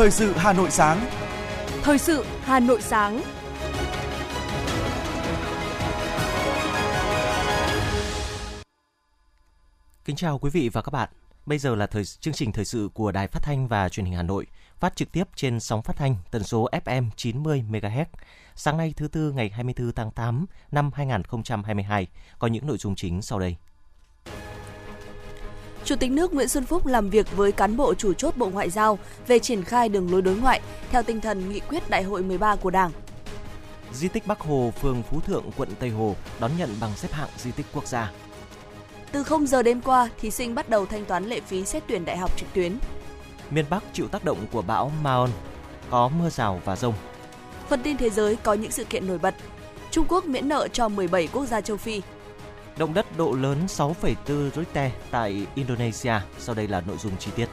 [0.00, 1.06] Thời sự Hà Nội sáng.
[1.82, 3.22] Thời sự Hà Nội sáng.
[10.04, 11.08] Kính chào quý vị và các bạn.
[11.46, 14.14] Bây giờ là thời chương trình thời sự của Đài Phát thanh và Truyền hình
[14.14, 14.46] Hà Nội,
[14.78, 18.04] phát trực tiếp trên sóng phát thanh tần số FM 90 MHz.
[18.54, 22.06] Sáng nay thứ tư ngày 24 tháng 8 năm 2022
[22.38, 23.56] có những nội dung chính sau đây.
[25.90, 28.70] Chủ tịch nước Nguyễn Xuân Phúc làm việc với cán bộ chủ chốt Bộ Ngoại
[28.70, 32.22] giao về triển khai đường lối đối ngoại theo tinh thần nghị quyết Đại hội
[32.22, 32.90] 13 của Đảng.
[33.92, 37.28] Di tích Bắc Hồ, phường Phú Thượng, quận Tây Hồ đón nhận bằng xếp hạng
[37.38, 38.12] di tích quốc gia.
[39.12, 42.04] Từ 0 giờ đêm qua, thí sinh bắt đầu thanh toán lệ phí xét tuyển
[42.04, 42.78] đại học trực tuyến.
[43.50, 45.30] Miền Bắc chịu tác động của bão Maon,
[45.90, 46.94] có mưa rào và rông.
[47.68, 49.34] Phần tin thế giới có những sự kiện nổi bật.
[49.90, 52.02] Trung Quốc miễn nợ cho 17 quốc gia châu Phi.
[52.80, 56.12] Động đất độ lớn 6,4 Richter tại Indonesia.
[56.38, 57.46] Sau đây là nội dung chi tiết.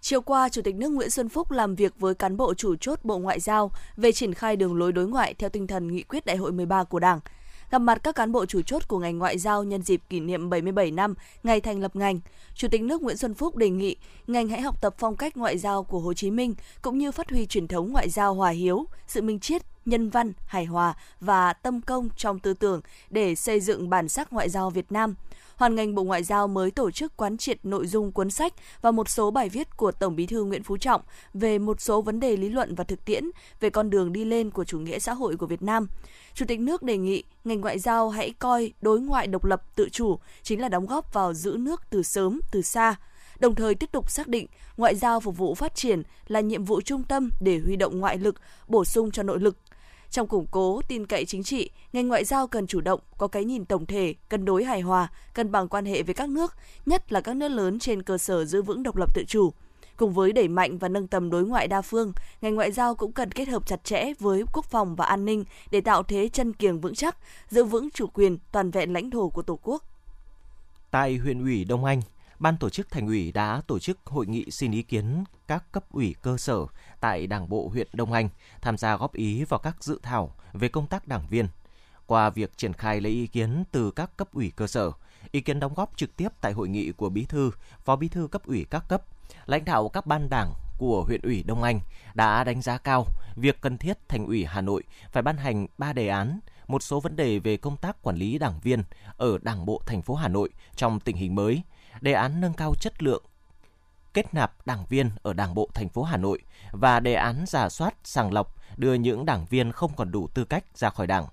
[0.00, 2.98] Chiều qua, Chủ tịch nước Nguyễn Xuân Phúc làm việc với cán bộ chủ chốt
[3.04, 6.26] Bộ Ngoại giao về triển khai đường lối đối ngoại theo tinh thần nghị quyết
[6.26, 7.20] Đại hội 13 của Đảng–
[7.70, 10.50] gặp mặt các cán bộ chủ chốt của ngành ngoại giao nhân dịp kỷ niệm
[10.50, 12.20] 77 năm ngày thành lập ngành.
[12.54, 15.58] Chủ tịch nước Nguyễn Xuân Phúc đề nghị ngành hãy học tập phong cách ngoại
[15.58, 18.86] giao của Hồ Chí Minh cũng như phát huy truyền thống ngoại giao hòa hiếu,
[19.06, 23.60] sự minh triết, nhân văn, hài hòa và tâm công trong tư tưởng để xây
[23.60, 25.14] dựng bản sắc ngoại giao Việt Nam–
[25.58, 28.90] hoàn ngành Bộ Ngoại giao mới tổ chức quán triệt nội dung cuốn sách và
[28.90, 31.00] một số bài viết của Tổng Bí thư Nguyễn Phú Trọng
[31.34, 33.24] về một số vấn đề lý luận và thực tiễn
[33.60, 35.86] về con đường đi lên của chủ nghĩa xã hội của Việt Nam.
[36.34, 39.88] Chủ tịch nước đề nghị ngành ngoại giao hãy coi đối ngoại độc lập tự
[39.88, 42.96] chủ chính là đóng góp vào giữ nước từ sớm, từ xa,
[43.38, 46.80] đồng thời tiếp tục xác định ngoại giao phục vụ phát triển là nhiệm vụ
[46.80, 48.34] trung tâm để huy động ngoại lực,
[48.68, 49.56] bổ sung cho nội lực,
[50.10, 53.44] trong củng cố tin cậy chính trị, ngành ngoại giao cần chủ động, có cái
[53.44, 56.54] nhìn tổng thể, cân đối hài hòa, cân bằng quan hệ với các nước,
[56.86, 59.52] nhất là các nước lớn trên cơ sở giữ vững độc lập tự chủ.
[59.96, 63.12] Cùng với đẩy mạnh và nâng tầm đối ngoại đa phương, ngành ngoại giao cũng
[63.12, 66.52] cần kết hợp chặt chẽ với quốc phòng và an ninh để tạo thế chân
[66.52, 67.16] kiềng vững chắc,
[67.48, 69.82] giữ vững chủ quyền, toàn vẹn lãnh thổ của Tổ quốc.
[70.90, 72.02] Tại huyện ủy Đông Anh,
[72.38, 75.84] Ban tổ chức thành ủy đã tổ chức hội nghị xin ý kiến các cấp
[75.92, 76.66] ủy cơ sở
[77.00, 78.28] tại Đảng bộ huyện Đông Anh
[78.60, 81.48] tham gia góp ý vào các dự thảo về công tác đảng viên.
[82.06, 84.92] Qua việc triển khai lấy ý kiến từ các cấp ủy cơ sở,
[85.32, 87.50] ý kiến đóng góp trực tiếp tại hội nghị của bí thư,
[87.84, 89.02] phó bí thư cấp ủy các cấp,
[89.46, 91.80] lãnh đạo các ban đảng của huyện ủy Đông Anh
[92.14, 93.06] đã đánh giá cao
[93.36, 94.82] việc cần thiết thành ủy Hà Nội
[95.12, 98.38] phải ban hành 3 đề án, một số vấn đề về công tác quản lý
[98.38, 98.82] đảng viên
[99.16, 101.62] ở Đảng bộ thành phố Hà Nội trong tình hình mới,
[102.00, 103.22] đề án nâng cao chất lượng
[104.14, 106.42] kết nạp đảng viên ở Đảng bộ thành phố Hà Nội
[106.72, 110.44] và đề án giả soát sàng lọc đưa những đảng viên không còn đủ tư
[110.44, 111.26] cách ra khỏi Đảng.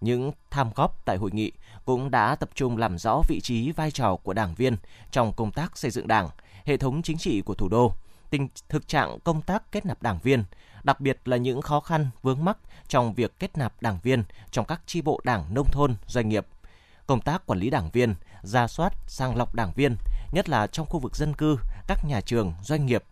[0.00, 1.52] Những tham góp tại hội nghị
[1.84, 4.76] cũng đã tập trung làm rõ vị trí vai trò của đảng viên
[5.10, 6.28] trong công tác xây dựng Đảng,
[6.64, 7.92] hệ thống chính trị của thủ đô,
[8.30, 10.44] tình thực trạng công tác kết nạp đảng viên,
[10.82, 12.58] đặc biệt là những khó khăn vướng mắc
[12.88, 16.46] trong việc kết nạp đảng viên trong các chi bộ đảng nông thôn, doanh nghiệp,
[17.06, 19.96] công tác quản lý đảng viên, ra soát, sàng lọc đảng viên,
[20.32, 23.04] nhất là trong khu vực dân cư, các nhà trường, doanh nghiệp,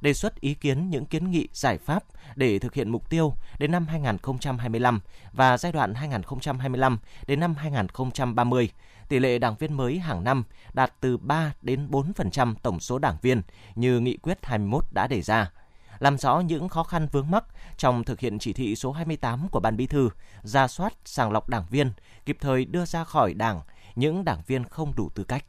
[0.00, 2.04] đề xuất ý kiến những kiến nghị giải pháp
[2.36, 5.00] để thực hiện mục tiêu đến năm 2025
[5.32, 8.70] và giai đoạn 2025 đến năm 2030,
[9.08, 13.16] tỷ lệ đảng viên mới hàng năm đạt từ 3 đến 4% tổng số đảng
[13.22, 13.42] viên
[13.74, 15.50] như nghị quyết 21 đã đề ra.
[15.98, 17.44] Làm rõ những khó khăn vướng mắc
[17.76, 20.10] trong thực hiện chỉ thị số 28 của Ban Bí thư,
[20.42, 21.92] ra soát sàng lọc đảng viên,
[22.26, 23.60] kịp thời đưa ra khỏi Đảng
[24.00, 25.44] những đảng viên không đủ tư cách.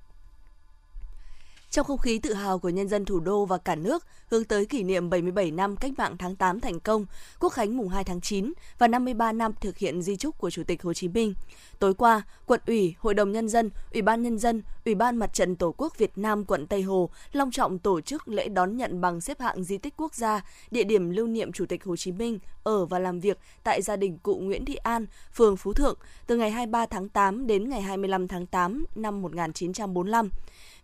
[1.72, 4.66] Trong không khí tự hào của nhân dân thủ đô và cả nước hướng tới
[4.66, 7.06] kỷ niệm 77 năm cách mạng tháng 8 thành công,
[7.40, 10.64] Quốc khánh mùng 2 tháng 9 và 53 năm thực hiện di trúc của Chủ
[10.64, 11.34] tịch Hồ Chí Minh.
[11.80, 15.34] Tối qua, quận ủy, Hội đồng Nhân dân, Ủy ban Nhân dân, Ủy ban Mặt
[15.34, 19.02] trận Tổ quốc Việt Nam quận Tây Hồ long trọng tổ chức lễ đón nhận
[19.02, 22.12] bằng xếp hạng di tích quốc gia, địa điểm lưu niệm Chủ tịch Hồ Chí
[22.12, 25.98] Minh ở và làm việc tại gia đình cụ Nguyễn Thị An, phường Phú Thượng
[26.28, 30.30] từ ngày 23 tháng 8 đến ngày 25 tháng 8 năm 1945.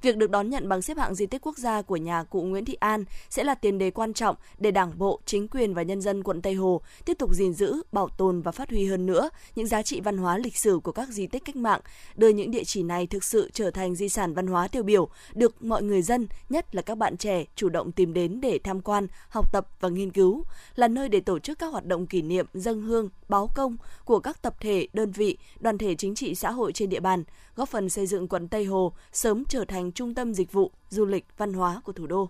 [0.02, 2.66] Việc được đón nhận bằng xếp hạng di tích quốc gia của nhà cụ Nguyễn
[2.66, 6.02] Thị An sẽ là tiền đề quan trọng để Đảng bộ, chính quyền và nhân
[6.02, 9.30] dân quận Tây Hồ tiếp tục gìn giữ, bảo tồn và phát huy hơn nữa
[9.56, 11.82] những giá trị văn hóa lịch sử của các di tích cách mạng,
[12.16, 15.10] đưa những địa chỉ này thực sự trở thành di sản văn hóa tiêu biểu
[15.34, 18.82] được mọi người dân, nhất là các bạn trẻ chủ động tìm đến để tham
[18.82, 20.44] quan, học tập và nghiên cứu,
[20.76, 24.20] là nơi để tổ chức các hoạt động kỷ niệm, dân hương, báo công của
[24.20, 27.24] các tập thể, đơn vị, đoàn thể chính trị xã hội trên địa bàn,
[27.56, 31.06] góp phần xây dựng quận Tây Hồ sớm trở thành trung tâm dịch vụ, du
[31.06, 32.30] lịch, văn hóa của thủ đô.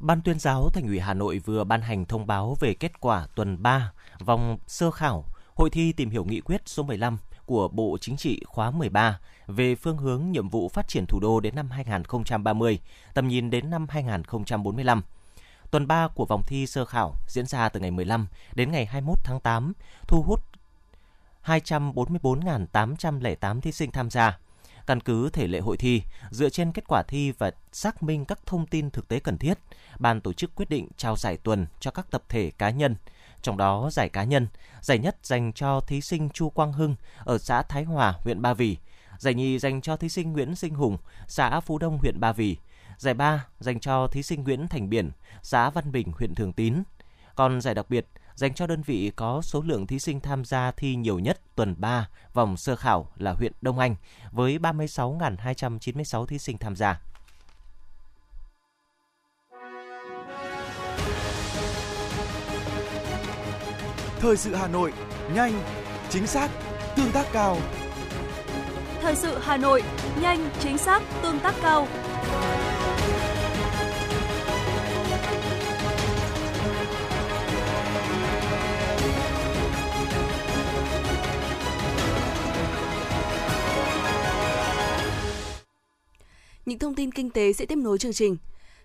[0.00, 3.26] Ban tuyên giáo Thành ủy Hà Nội vừa ban hành thông báo về kết quả
[3.34, 7.98] tuần 3 vòng sơ khảo Hội thi tìm hiểu nghị quyết số 15 của Bộ
[8.00, 11.70] Chính trị khóa 13 về phương hướng nhiệm vụ phát triển thủ đô đến năm
[11.70, 12.78] 2030,
[13.14, 15.02] tầm nhìn đến năm 2045.
[15.70, 19.18] Tuần 3 của vòng thi sơ khảo diễn ra từ ngày 15 đến ngày 21
[19.24, 19.72] tháng 8,
[20.08, 20.40] thu hút
[21.44, 24.38] 244.808 thí sinh tham gia.
[24.86, 28.38] Căn cứ thể lệ hội thi, dựa trên kết quả thi và xác minh các
[28.46, 29.58] thông tin thực tế cần thiết,
[29.98, 32.96] ban tổ chức quyết định trao giải tuần cho các tập thể cá nhân.
[33.42, 34.46] Trong đó giải cá nhân,
[34.80, 38.54] giải nhất dành cho thí sinh Chu Quang Hưng ở xã Thái Hòa, huyện Ba
[38.54, 38.76] Vì.
[39.18, 42.56] Giải nhì dành cho thí sinh Nguyễn Sinh Hùng, xã Phú Đông, huyện Ba Vì.
[42.98, 45.10] Giải ba dành cho thí sinh Nguyễn Thành Biển,
[45.42, 46.82] xã Văn Bình, huyện Thường Tín.
[47.34, 50.70] Còn giải đặc biệt dành cho đơn vị có số lượng thí sinh tham gia
[50.70, 53.96] thi nhiều nhất tuần 3 vòng sơ khảo là huyện Đông Anh
[54.32, 57.00] với 36.296 thí sinh tham gia.
[64.18, 64.92] Thời sự Hà Nội,
[65.34, 65.62] nhanh,
[66.08, 66.50] chính xác,
[66.96, 67.58] tương tác cao.
[69.00, 69.82] Thời sự Hà Nội,
[70.20, 71.86] nhanh, chính xác, tương tác cao.
[86.66, 88.36] Những thông tin kinh tế sẽ tiếp nối chương trình.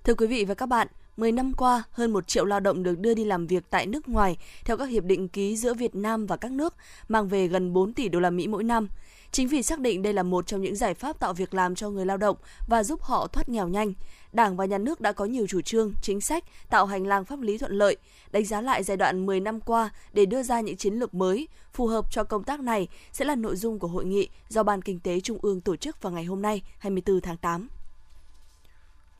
[0.03, 0.87] Thưa quý vị và các bạn,
[1.17, 4.09] 10 năm qua, hơn 1 triệu lao động được đưa đi làm việc tại nước
[4.09, 6.73] ngoài theo các hiệp định ký giữa Việt Nam và các nước,
[7.07, 8.87] mang về gần 4 tỷ đô la Mỹ mỗi năm.
[9.31, 11.89] Chính vì xác định đây là một trong những giải pháp tạo việc làm cho
[11.89, 12.37] người lao động
[12.67, 13.93] và giúp họ thoát nghèo nhanh,
[14.33, 17.39] Đảng và Nhà nước đã có nhiều chủ trương, chính sách tạo hành lang pháp
[17.39, 17.97] lý thuận lợi,
[18.31, 21.47] đánh giá lại giai đoạn 10 năm qua để đưa ra những chiến lược mới
[21.73, 24.81] phù hợp cho công tác này sẽ là nội dung của hội nghị do Ban
[24.81, 27.67] Kinh tế Trung ương tổ chức vào ngày hôm nay, 24 tháng 8.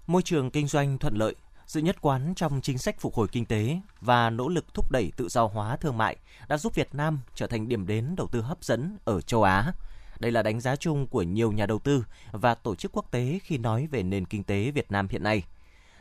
[0.08, 1.36] Môi trường kinh doanh thuận lợi,
[1.68, 5.12] sự nhất quán trong chính sách phục hồi kinh tế và nỗ lực thúc đẩy
[5.18, 6.18] tự do hóa thương mại
[6.48, 9.74] đã giúp Việt Nam trở thành điểm đến đầu tư hấp dẫn ở châu Á.
[10.20, 13.40] Đây là đánh giá chung của nhiều nhà đầu tư và tổ chức quốc tế
[13.44, 15.44] khi nói về nền kinh tế Việt Nam hiện nay.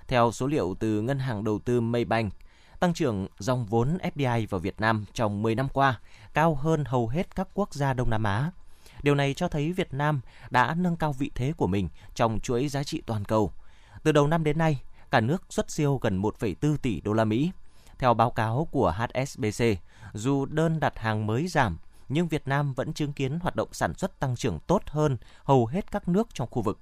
[0.08, 2.32] Theo số liệu từ Ngân hàng Đầu tư Maybank,
[2.80, 6.00] tăng trưởng dòng vốn FDI vào Việt Nam trong 10 năm qua
[6.34, 8.50] cao hơn hầu hết các quốc gia Đông Nam Á.
[9.02, 10.20] Điều này cho thấy Việt Nam
[10.50, 13.52] đã nâng cao vị thế của mình trong chuỗi giá trị toàn cầu.
[14.02, 14.80] Từ đầu năm đến nay,
[15.10, 17.50] cả nước xuất siêu gần 1,4 tỷ đô la Mỹ.
[17.98, 19.64] Theo báo cáo của HSBC,
[20.12, 21.78] dù đơn đặt hàng mới giảm
[22.08, 25.66] nhưng Việt Nam vẫn chứng kiến hoạt động sản xuất tăng trưởng tốt hơn hầu
[25.66, 26.78] hết các nước trong khu vực.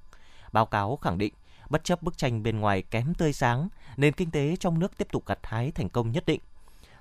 [0.52, 1.34] Báo cáo khẳng định,
[1.70, 5.08] bất chấp bức tranh bên ngoài kém tươi sáng, nền kinh tế trong nước tiếp
[5.12, 6.40] tục gặt hái thành công nhất định.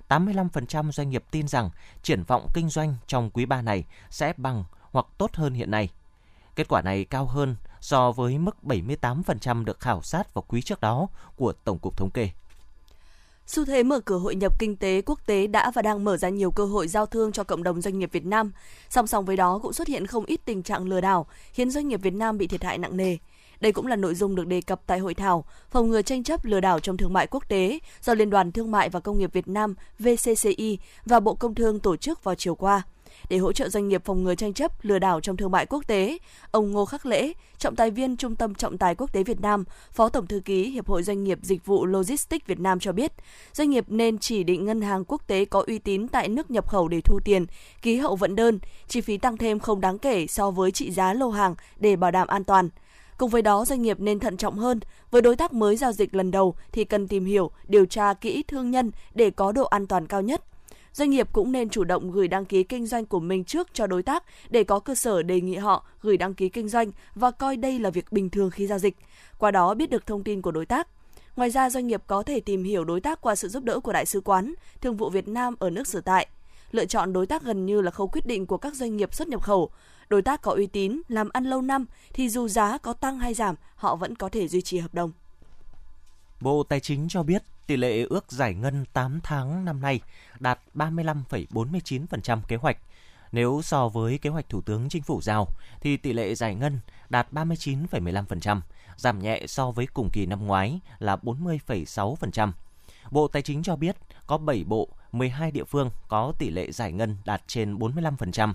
[0.08, 1.70] 85% doanh nghiệp tin rằng
[2.02, 5.88] triển vọng kinh doanh trong quý 3 này sẽ bằng hoặc tốt hơn hiện nay.
[6.56, 10.80] Kết quả này cao hơn so với mức 78% được khảo sát vào quý trước
[10.80, 12.30] đó của Tổng cục Thống kê.
[13.46, 16.28] Xu thế mở cửa hội nhập kinh tế quốc tế đã và đang mở ra
[16.28, 18.52] nhiều cơ hội giao thương cho cộng đồng doanh nghiệp Việt Nam.
[18.90, 21.88] Song song với đó cũng xuất hiện không ít tình trạng lừa đảo, khiến doanh
[21.88, 23.16] nghiệp Việt Nam bị thiệt hại nặng nề.
[23.60, 26.44] Đây cũng là nội dung được đề cập tại hội thảo phòng ngừa tranh chấp
[26.44, 29.32] lừa đảo trong thương mại quốc tế do Liên đoàn Thương mại và Công nghiệp
[29.32, 32.82] Việt Nam VCCI và Bộ Công Thương tổ chức vào chiều qua
[33.28, 35.86] để hỗ trợ doanh nghiệp phòng ngừa tranh chấp lừa đảo trong thương mại quốc
[35.86, 36.18] tế.
[36.50, 39.64] Ông Ngô Khắc Lễ, trọng tài viên Trung tâm Trọng tài Quốc tế Việt Nam,
[39.92, 43.12] Phó Tổng thư ký Hiệp hội Doanh nghiệp Dịch vụ Logistics Việt Nam cho biết,
[43.52, 46.68] doanh nghiệp nên chỉ định ngân hàng quốc tế có uy tín tại nước nhập
[46.68, 47.46] khẩu để thu tiền,
[47.82, 48.58] ký hậu vận đơn,
[48.88, 52.10] chi phí tăng thêm không đáng kể so với trị giá lô hàng để bảo
[52.10, 52.68] đảm an toàn.
[53.18, 54.80] Cùng với đó, doanh nghiệp nên thận trọng hơn.
[55.10, 58.42] Với đối tác mới giao dịch lần đầu thì cần tìm hiểu, điều tra kỹ
[58.48, 60.42] thương nhân để có độ an toàn cao nhất
[60.96, 63.86] doanh nghiệp cũng nên chủ động gửi đăng ký kinh doanh của mình trước cho
[63.86, 67.30] đối tác để có cơ sở đề nghị họ gửi đăng ký kinh doanh và
[67.30, 68.96] coi đây là việc bình thường khi giao dịch.
[69.38, 70.88] Qua đó biết được thông tin của đối tác.
[71.36, 73.92] Ngoài ra, doanh nghiệp có thể tìm hiểu đối tác qua sự giúp đỡ của
[73.92, 76.26] Đại sứ quán, Thương vụ Việt Nam ở nước sở tại.
[76.70, 79.28] Lựa chọn đối tác gần như là khâu quyết định của các doanh nghiệp xuất
[79.28, 79.70] nhập khẩu.
[80.08, 83.34] Đối tác có uy tín, làm ăn lâu năm thì dù giá có tăng hay
[83.34, 85.12] giảm, họ vẫn có thể duy trì hợp đồng.
[86.40, 90.00] Bộ Tài chính cho biết tỷ lệ ước giải ngân 8 tháng năm nay
[90.40, 92.78] đạt 35,49% kế hoạch.
[93.32, 95.48] Nếu so với kế hoạch Thủ tướng Chính phủ giao,
[95.80, 98.60] thì tỷ lệ giải ngân đạt 39,15%,
[98.96, 102.52] giảm nhẹ so với cùng kỳ năm ngoái là 40,6%.
[103.10, 103.96] Bộ Tài chính cho biết
[104.26, 108.52] có 7 bộ, 12 địa phương có tỷ lệ giải ngân đạt trên 45%,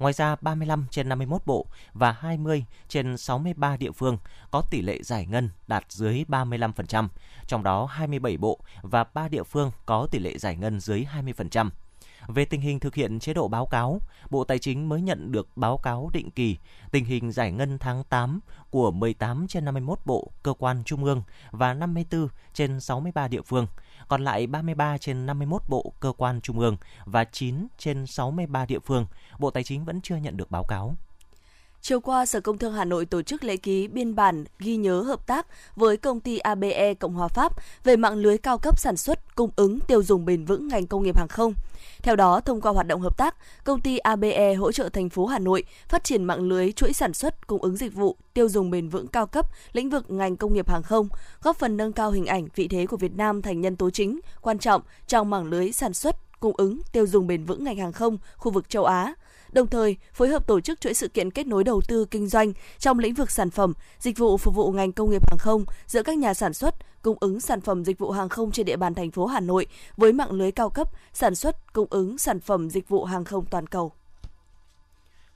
[0.00, 4.18] Ngoài ra, 35 trên 51 bộ và 20 trên 63 địa phương
[4.50, 7.08] có tỷ lệ giải ngân đạt dưới 35%,
[7.46, 11.70] trong đó 27 bộ và 3 địa phương có tỷ lệ giải ngân dưới 20%.
[12.28, 14.00] Về tình hình thực hiện chế độ báo cáo,
[14.30, 16.56] Bộ Tài chính mới nhận được báo cáo định kỳ
[16.90, 21.22] tình hình giải ngân tháng 8 của 18 trên 51 bộ, cơ quan trung ương
[21.50, 23.66] và 54 trên 63 địa phương,
[24.08, 28.78] còn lại 33 trên 51 bộ, cơ quan trung ương và 9 trên 63 địa
[28.78, 29.06] phương,
[29.38, 30.96] Bộ Tài chính vẫn chưa nhận được báo cáo.
[31.82, 35.00] Chiều qua, Sở Công Thương Hà Nội tổ chức lễ ký biên bản ghi nhớ
[35.00, 35.46] hợp tác
[35.76, 37.52] với công ty ABE Cộng hòa Pháp
[37.84, 41.02] về mạng lưới cao cấp sản xuất, cung ứng, tiêu dùng bền vững ngành công
[41.02, 41.54] nghiệp hàng không.
[42.02, 43.34] Theo đó, thông qua hoạt động hợp tác,
[43.64, 47.14] công ty ABE hỗ trợ thành phố Hà Nội phát triển mạng lưới chuỗi sản
[47.14, 50.54] xuất, cung ứng dịch vụ, tiêu dùng bền vững cao cấp, lĩnh vực ngành công
[50.54, 51.08] nghiệp hàng không,
[51.42, 54.20] góp phần nâng cao hình ảnh, vị thế của Việt Nam thành nhân tố chính,
[54.40, 57.92] quan trọng trong mạng lưới sản xuất, cung ứng, tiêu dùng bền vững ngành hàng
[57.92, 59.14] không khu vực châu Á
[59.52, 62.52] đồng thời phối hợp tổ chức chuỗi sự kiện kết nối đầu tư kinh doanh
[62.78, 66.02] trong lĩnh vực sản phẩm, dịch vụ phục vụ ngành công nghiệp hàng không giữa
[66.02, 68.94] các nhà sản xuất, cung ứng sản phẩm dịch vụ hàng không trên địa bàn
[68.94, 69.66] thành phố Hà Nội
[69.96, 73.44] với mạng lưới cao cấp sản xuất, cung ứng sản phẩm dịch vụ hàng không
[73.50, 73.92] toàn cầu.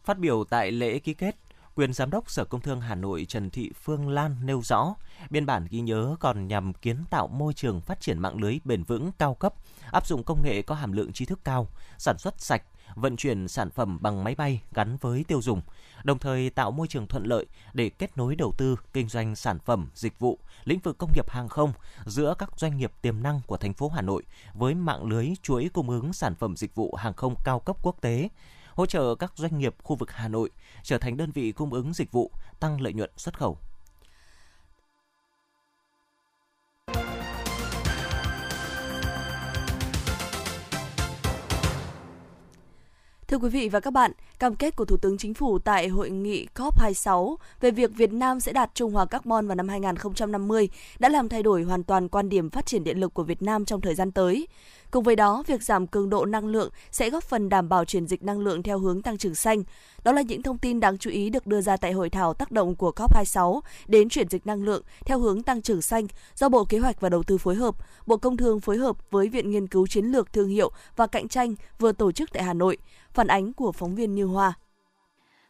[0.05, 1.37] Phát biểu tại lễ ký kết,
[1.77, 4.95] quyền giám đốc Sở Công Thương Hà Nội Trần Thị Phương Lan nêu rõ,
[5.31, 8.83] biên bản ghi nhớ còn nhằm kiến tạo môi trường phát triển mạng lưới bền
[8.83, 9.55] vững cao cấp,
[9.93, 12.63] áp dụng công nghệ có hàm lượng trí thức cao, sản xuất sạch,
[12.95, 15.63] vận chuyển sản phẩm bằng máy bay gắn với tiêu dùng,
[16.05, 19.59] đồng thời tạo môi trường thuận lợi để kết nối đầu tư, kinh doanh sản
[19.59, 21.73] phẩm, dịch vụ, lĩnh vực công nghiệp hàng không
[22.05, 24.23] giữa các doanh nghiệp tiềm năng của thành phố Hà Nội
[24.55, 28.01] với mạng lưới chuỗi cung ứng sản phẩm dịch vụ hàng không cao cấp quốc
[28.01, 28.29] tế,
[28.75, 30.51] hỗ trợ các doanh nghiệp khu vực Hà Nội
[30.83, 33.59] trở thành đơn vị cung ứng dịch vụ, tăng lợi nhuận xuất khẩu.
[43.29, 46.11] Thưa quý vị và các bạn, cam kết của Thủ tướng Chính phủ tại hội
[46.11, 51.09] nghị COP26 về việc Việt Nam sẽ đạt trung hòa carbon vào năm 2050 đã
[51.09, 53.81] làm thay đổi hoàn toàn quan điểm phát triển điện lực của Việt Nam trong
[53.81, 54.47] thời gian tới.
[54.95, 58.07] Cùng với đó, việc giảm cường độ năng lượng sẽ góp phần đảm bảo chuyển
[58.07, 59.63] dịch năng lượng theo hướng tăng trưởng xanh.
[60.05, 62.53] Đó là những thông tin đáng chú ý được đưa ra tại hội thảo tác
[62.53, 66.65] động của COP26 đến chuyển dịch năng lượng theo hướng tăng trưởng xanh do Bộ
[66.65, 67.75] Kế hoạch và Đầu tư phối hợp,
[68.07, 71.29] Bộ Công Thương phối hợp với Viện Nghiên cứu Chiến lược Thương hiệu và Cạnh
[71.29, 72.79] tranh vừa tổ chức tại Hà Nội.
[73.13, 74.53] Phản ánh của phóng viên Như Hoa.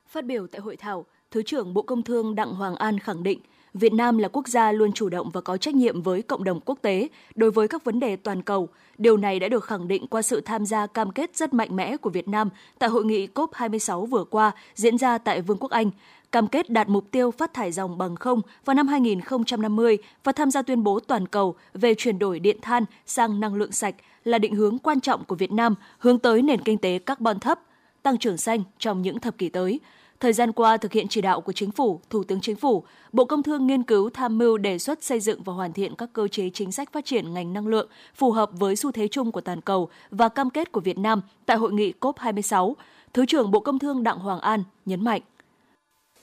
[0.08, 3.40] Phát biểu tại hội thảo, Thứ trưởng Bộ Công Thương Đặng Hoàng An khẳng định–
[3.74, 6.60] Việt Nam là quốc gia luôn chủ động và có trách nhiệm với cộng đồng
[6.60, 8.68] quốc tế đối với các vấn đề toàn cầu.
[8.98, 11.96] Điều này đã được khẳng định qua sự tham gia cam kết rất mạnh mẽ
[11.96, 15.90] của Việt Nam tại hội nghị COP26 vừa qua diễn ra tại Vương quốc Anh,
[16.32, 20.50] cam kết đạt mục tiêu phát thải dòng bằng không vào năm 2050 và tham
[20.50, 24.38] gia tuyên bố toàn cầu về chuyển đổi điện than sang năng lượng sạch là
[24.38, 27.60] định hướng quan trọng của Việt Nam hướng tới nền kinh tế carbon thấp,
[28.02, 29.80] tăng trưởng xanh trong những thập kỷ tới–
[30.24, 33.24] Thời gian qua, thực hiện chỉ đạo của Chính phủ, Thủ tướng Chính phủ, Bộ
[33.24, 36.28] Công Thương nghiên cứu tham mưu đề xuất xây dựng và hoàn thiện các cơ
[36.28, 39.40] chế chính sách phát triển ngành năng lượng phù hợp với xu thế chung của
[39.40, 42.74] toàn cầu và cam kết của Việt Nam tại hội nghị COP26.
[43.12, 45.20] Thứ trưởng Bộ Công Thương Đặng Hoàng An nhấn mạnh.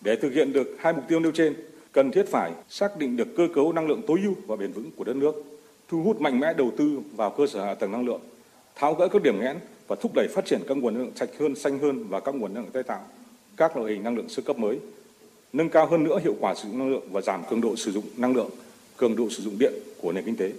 [0.01, 1.55] Để thực hiện được hai mục tiêu nêu trên,
[1.91, 4.91] cần thiết phải xác định được cơ cấu năng lượng tối ưu và bền vững
[4.91, 5.35] của đất nước,
[5.87, 8.21] thu hút mạnh mẽ đầu tư vào cơ sở hạ tầng năng lượng,
[8.75, 11.29] tháo gỡ các điểm nghẽn và thúc đẩy phát triển các nguồn năng lượng sạch
[11.39, 13.01] hơn, xanh hơn và các nguồn năng lượng tái tạo
[13.61, 14.79] các loại hình năng lượng sơ cấp mới,
[15.53, 17.91] nâng cao hơn nữa hiệu quả sử dụng năng lượng và giảm cường độ sử
[17.91, 18.49] dụng năng lượng,
[18.97, 20.51] cường độ sử dụng điện của nền kinh tế.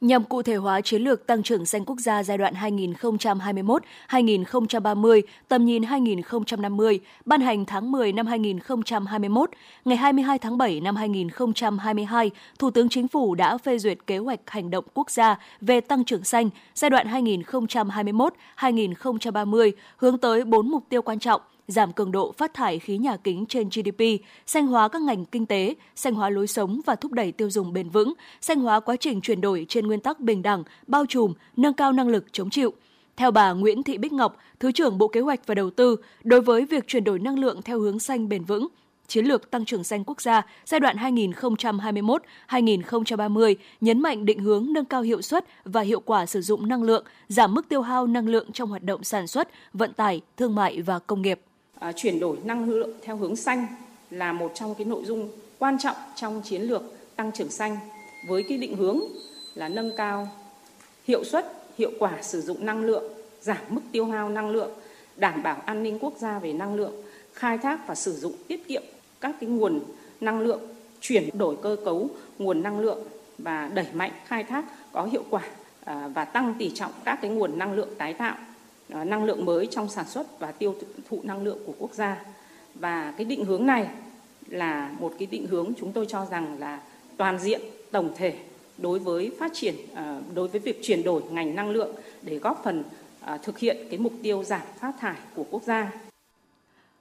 [0.00, 2.54] Nhằm cụ thể hóa chiến lược tăng trưởng xanh quốc gia giai đoạn
[4.08, 9.50] 2021-2030, tầm nhìn 2050, ban hành tháng 10 năm 2021,
[9.84, 14.40] ngày 22 tháng 7 năm 2022, Thủ tướng Chính phủ đã phê duyệt kế hoạch
[14.46, 17.06] hành động quốc gia về tăng trưởng xanh giai đoạn
[18.56, 23.16] 2021-2030, hướng tới 4 mục tiêu quan trọng– giảm cường độ phát thải khí nhà
[23.16, 24.02] kính trên GDP,
[24.46, 27.72] xanh hóa các ngành kinh tế, xanh hóa lối sống và thúc đẩy tiêu dùng
[27.72, 31.34] bền vững, xanh hóa quá trình chuyển đổi trên nguyên tắc bình đẳng, bao trùm,
[31.56, 32.72] nâng cao năng lực chống chịu.
[33.16, 36.40] Theo bà Nguyễn Thị Bích Ngọc, Thứ trưởng Bộ Kế hoạch và Đầu tư, đối
[36.40, 38.68] với việc chuyển đổi năng lượng theo hướng xanh bền vững,
[39.08, 44.84] Chiến lược tăng trưởng xanh quốc gia giai đoạn 2021-2030 nhấn mạnh định hướng nâng
[44.84, 48.28] cao hiệu suất và hiệu quả sử dụng năng lượng, giảm mức tiêu hao năng
[48.28, 51.40] lượng trong hoạt động sản xuất, vận tải, thương mại và công nghiệp
[51.78, 53.66] à, chuyển đổi năng lượng theo hướng xanh
[54.10, 56.82] là một trong cái nội dung quan trọng trong chiến lược
[57.16, 57.76] tăng trưởng xanh
[58.28, 59.00] với cái định hướng
[59.54, 60.28] là nâng cao
[61.04, 63.04] hiệu suất, hiệu quả sử dụng năng lượng,
[63.40, 64.70] giảm mức tiêu hao năng lượng,
[65.16, 67.02] đảm bảo an ninh quốc gia về năng lượng,
[67.32, 68.82] khai thác và sử dụng tiết kiệm
[69.20, 69.80] các cái nguồn
[70.20, 70.60] năng lượng,
[71.00, 72.98] chuyển đổi cơ cấu nguồn năng lượng
[73.38, 75.42] và đẩy mạnh khai thác có hiệu quả
[75.84, 78.36] à, và tăng tỷ trọng các cái nguồn năng lượng tái tạo
[78.88, 80.74] năng lượng mới trong sản xuất và tiêu
[81.10, 82.24] thụ năng lượng của quốc gia
[82.74, 83.88] và cái định hướng này
[84.48, 86.80] là một cái định hướng chúng tôi cho rằng là
[87.16, 88.36] toàn diện tổng thể
[88.78, 92.60] đối với phát triển ờ, đối với việc chuyển đổi ngành năng lượng để góp
[92.64, 92.84] phần
[93.20, 95.92] ờ, thực hiện cái mục tiêu giảm phát thải của quốc gia.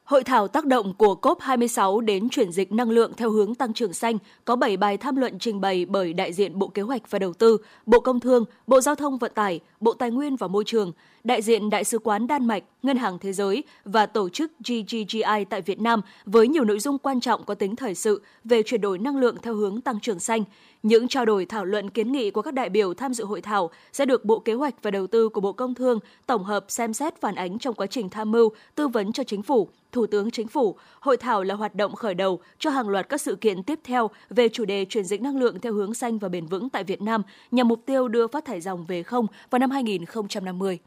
[0.04, 3.94] Hội thảo tác động của COP26 đến chuyển dịch năng lượng theo hướng tăng trưởng
[3.94, 7.20] xanh có 7 bài tham luận trình bày bởi đại diện Bộ Kế hoạch và
[7.20, 10.64] Đầu tư, Bộ Công Thương, Bộ Giao thông Vận tải, Bộ Tài nguyên và Môi
[10.64, 10.92] trường,
[11.26, 15.46] đại diện Đại sứ quán Đan Mạch, Ngân hàng Thế giới và tổ chức GGGI
[15.50, 18.82] tại Việt Nam với nhiều nội dung quan trọng có tính thời sự về chuyển
[18.82, 20.44] đổi năng lượng theo hướng tăng trưởng xanh.
[20.84, 23.70] Những trao đổi thảo luận kiến nghị của các đại biểu tham dự hội thảo
[23.94, 26.94] sẽ được Bộ Kế hoạch và Đầu tư của Bộ Công Thương tổng hợp xem
[26.94, 30.32] xét phản ánh trong quá trình tham mưu, tư vấn cho chính phủ, Thủ tướng
[30.32, 30.76] Chính phủ.
[31.00, 34.10] Hội thảo là hoạt động khởi đầu cho hàng loạt các sự kiện tiếp theo
[34.30, 37.02] về chủ đề chuyển dịch năng lượng theo hướng xanh và bền vững tại Việt
[37.02, 40.80] Nam nhằm mục tiêu đưa phát thải dòng về không vào năm 2050.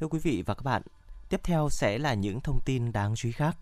[0.00, 0.82] Thưa quý vị và các bạn,
[1.28, 3.56] tiếp theo sẽ là những thông tin đáng chú ý khác.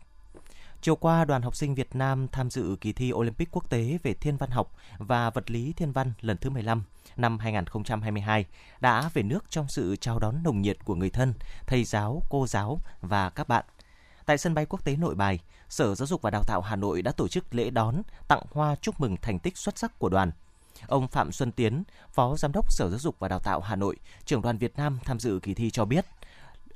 [0.81, 4.15] Chiều qua, đoàn học sinh Việt Nam tham dự kỳ thi Olympic quốc tế về
[4.15, 6.83] thiên văn học và vật lý thiên văn lần thứ 15
[7.17, 8.45] năm 2022
[8.81, 11.35] đã về nước trong sự chào đón nồng nhiệt của người thân,
[11.67, 13.65] thầy giáo, cô giáo và các bạn.
[14.27, 17.03] Tại sân bay quốc tế Nội Bài, Sở Giáo dục và Đào tạo Hà Nội
[17.03, 20.31] đã tổ chức lễ đón, tặng hoa chúc mừng thành tích xuất sắc của đoàn.
[20.87, 23.97] Ông Phạm Xuân Tiến, Phó Giám đốc Sở Giáo dục và Đào tạo Hà Nội,
[24.25, 26.07] trưởng đoàn Việt Nam tham dự kỳ thi cho biết–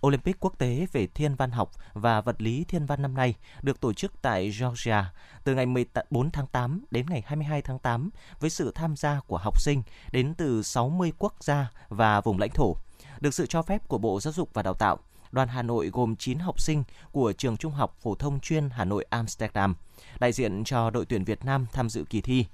[0.07, 3.81] Olympic quốc tế về thiên văn học và vật lý thiên văn năm nay được
[3.81, 5.13] tổ chức tại Georgia
[5.45, 9.39] từ ngày 14 tháng 8 đến ngày 22 tháng 8 với sự tham gia của
[9.39, 9.83] học sinh
[10.13, 12.77] đến từ 60 quốc gia và vùng lãnh thổ.
[13.21, 14.99] Được sự cho phép của Bộ Giáo dục và Đào tạo,
[15.33, 18.85] đoàn Hà Nội gồm 9 học sinh của trường Trung học phổ thông chuyên Hà
[18.85, 19.75] Nội Amsterdam,
[20.21, 22.47] đại diện cho đội tuyển Việt Nam tham dự kỳ thi.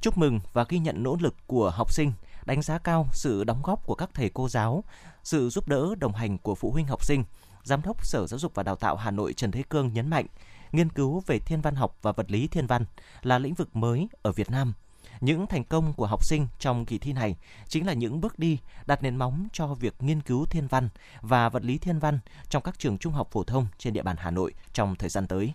[0.00, 2.12] Chúc mừng và ghi nhận nỗ lực của học sinh,
[2.48, 4.84] đánh giá cao sự đóng góp của các thầy cô giáo,
[5.24, 7.24] sự giúp đỡ đồng hành của phụ huynh học sinh,
[7.62, 10.26] Giám đốc Sở Giáo dục và Đào tạo Hà Nội Trần Thế Cương nhấn mạnh,
[10.72, 12.84] nghiên cứu về thiên văn học và vật lý thiên văn
[13.22, 14.72] là lĩnh vực mới ở Việt Nam.
[15.20, 17.36] Những thành công của học sinh trong kỳ thi này
[17.68, 20.88] chính là những bước đi đặt nền móng cho việc nghiên cứu thiên văn
[21.20, 24.16] và vật lý thiên văn trong các trường trung học phổ thông trên địa bàn
[24.18, 25.52] Hà Nội trong thời gian tới.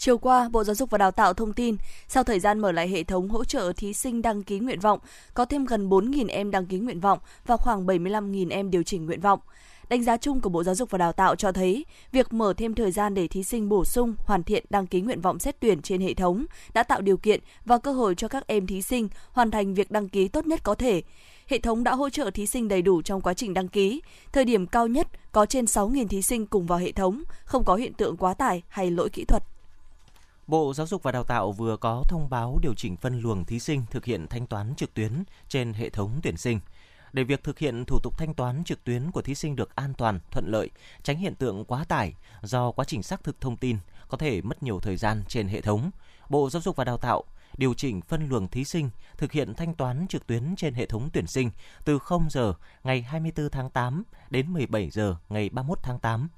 [0.00, 1.76] Chiều qua, Bộ Giáo dục và Đào tạo thông tin,
[2.08, 4.98] sau thời gian mở lại hệ thống hỗ trợ thí sinh đăng ký nguyện vọng,
[5.34, 9.06] có thêm gần 4.000 em đăng ký nguyện vọng và khoảng 75.000 em điều chỉnh
[9.06, 9.40] nguyện vọng.
[9.88, 12.74] Đánh giá chung của Bộ Giáo dục và Đào tạo cho thấy, việc mở thêm
[12.74, 15.82] thời gian để thí sinh bổ sung, hoàn thiện đăng ký nguyện vọng xét tuyển
[15.82, 19.08] trên hệ thống đã tạo điều kiện và cơ hội cho các em thí sinh
[19.32, 21.02] hoàn thành việc đăng ký tốt nhất có thể.
[21.46, 24.02] Hệ thống đã hỗ trợ thí sinh đầy đủ trong quá trình đăng ký.
[24.32, 27.74] Thời điểm cao nhất có trên 6.000 thí sinh cùng vào hệ thống, không có
[27.74, 29.42] hiện tượng quá tải hay lỗi kỹ thuật.
[30.48, 33.58] Bộ Giáo dục và Đào tạo vừa có thông báo điều chỉnh phân luồng thí
[33.58, 35.12] sinh thực hiện thanh toán trực tuyến
[35.48, 36.60] trên hệ thống tuyển sinh.
[37.12, 39.94] Để việc thực hiện thủ tục thanh toán trực tuyến của thí sinh được an
[39.94, 40.70] toàn, thuận lợi,
[41.02, 44.62] tránh hiện tượng quá tải do quá trình xác thực thông tin có thể mất
[44.62, 45.90] nhiều thời gian trên hệ thống,
[46.28, 47.24] Bộ Giáo dục và Đào tạo
[47.56, 51.08] điều chỉnh phân luồng thí sinh thực hiện thanh toán trực tuyến trên hệ thống
[51.12, 51.50] tuyển sinh
[51.84, 56.28] từ 0 giờ ngày 24 tháng 8 đến 17 giờ ngày 31 tháng 8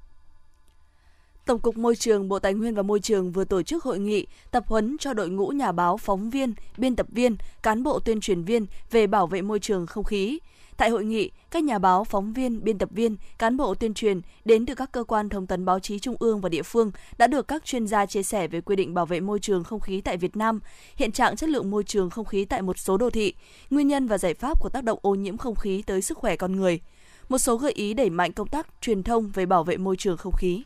[1.51, 4.27] Tổng cục Môi trường, Bộ Tài nguyên và Môi trường vừa tổ chức hội nghị
[4.51, 8.21] tập huấn cho đội ngũ nhà báo, phóng viên, biên tập viên, cán bộ tuyên
[8.21, 10.39] truyền viên về bảo vệ môi trường không khí.
[10.77, 14.21] Tại hội nghị, các nhà báo, phóng viên, biên tập viên, cán bộ tuyên truyền
[14.45, 17.27] đến từ các cơ quan thông tấn báo chí trung ương và địa phương đã
[17.27, 20.01] được các chuyên gia chia sẻ về quy định bảo vệ môi trường không khí
[20.01, 20.61] tại Việt Nam,
[20.97, 23.35] hiện trạng chất lượng môi trường không khí tại một số đô thị,
[23.71, 26.37] nguyên nhân và giải pháp của tác động ô nhiễm không khí tới sức khỏe
[26.37, 26.81] con người.
[27.29, 30.17] Một số gợi ý đẩy mạnh công tác truyền thông về bảo vệ môi trường
[30.17, 30.63] không khí.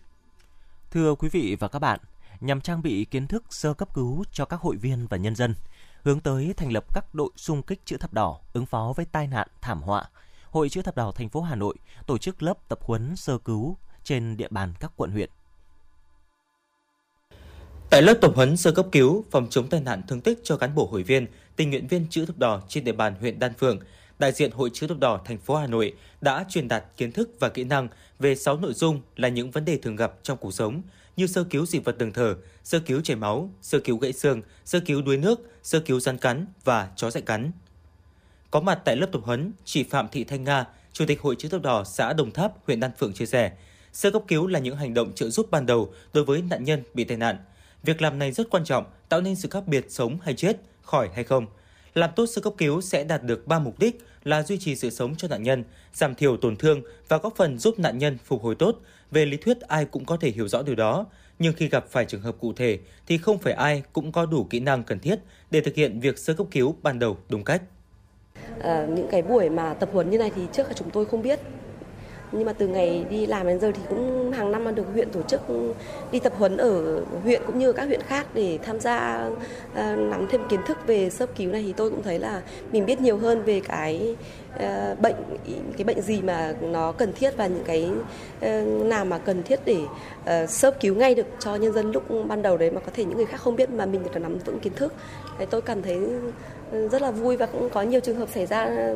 [0.95, 2.01] Thưa quý vị và các bạn,
[2.41, 5.55] nhằm trang bị kiến thức sơ cấp cứu cho các hội viên và nhân dân,
[6.03, 9.27] hướng tới thành lập các đội xung kích chữ thập đỏ ứng phó với tai
[9.27, 10.05] nạn thảm họa,
[10.51, 11.75] Hội chữ thập đỏ thành phố Hà Nội
[12.07, 15.31] tổ chức lớp tập huấn sơ cứu trên địa bàn các quận huyện.
[17.91, 20.75] Tại lớp tập huấn sơ cấp cứu phòng chống tai nạn thương tích cho cán
[20.75, 21.27] bộ hội viên,
[21.57, 23.79] tình nguyện viên chữ thập đỏ trên địa bàn huyện Đan Phượng,
[24.19, 27.31] đại diện Hội chữ thập đỏ thành phố Hà Nội đã truyền đạt kiến thức
[27.41, 30.55] và kỹ năng về 6 nội dung là những vấn đề thường gặp trong cuộc
[30.55, 30.83] sống
[31.17, 34.43] như sơ cứu dị vật đường thở, sơ cứu chảy máu, sơ cứu gãy xương,
[34.65, 37.53] sơ cứu đuối nước, sơ cứu rắn cắn và chó dại cắn.
[38.51, 41.49] Có mặt tại lớp tập huấn, chị Phạm Thị Thanh Nga, Chủ tịch Hội chữ
[41.49, 43.53] thập đỏ xã Đồng Tháp, huyện Đan Phượng chia sẻ,
[43.93, 46.83] sơ cấp cứu là những hành động trợ giúp ban đầu đối với nạn nhân
[46.95, 47.37] bị tai nạn.
[47.83, 51.09] Việc làm này rất quan trọng, tạo nên sự khác biệt sống hay chết, khỏi
[51.15, 51.47] hay không.
[51.95, 54.91] Làm tốt sơ cấp cứu sẽ đạt được 3 mục đích là duy trì sự
[54.91, 58.43] sống cho nạn nhân, giảm thiểu tổn thương và góp phần giúp nạn nhân phục
[58.43, 58.77] hồi tốt.
[59.11, 61.07] Về lý thuyết ai cũng có thể hiểu rõ điều đó,
[61.39, 64.47] nhưng khi gặp phải trường hợp cụ thể thì không phải ai cũng có đủ
[64.51, 65.19] kỹ năng cần thiết
[65.51, 67.63] để thực hiện việc sơ cấp cứu ban đầu đúng cách.
[68.61, 71.23] À, những cái buổi mà tập huấn như này thì trước là chúng tôi không
[71.23, 71.41] biết
[72.37, 75.23] nhưng mà từ ngày đi làm đến giờ thì cũng hàng năm được huyện tổ
[75.23, 75.41] chức
[76.13, 79.29] đi tập huấn ở huyện cũng như các huyện khác để tham gia
[79.73, 82.43] uh, nắm thêm kiến thức về sơ cứu này thì tôi cũng thấy là
[82.73, 84.17] mình biết nhiều hơn về cái
[84.55, 85.15] uh, bệnh
[85.77, 87.91] cái bệnh gì mà nó cần thiết và những cái
[88.47, 89.79] uh, nào mà cần thiết để
[90.23, 93.05] uh, sơ cứu ngay được cho nhân dân lúc ban đầu đấy mà có thể
[93.05, 94.93] những người khác không biết mà mình được nắm vững kiến thức.
[95.39, 95.99] Đấy, tôi cảm thấy
[96.73, 98.93] rất là vui và cũng có nhiều trường hợp xảy ra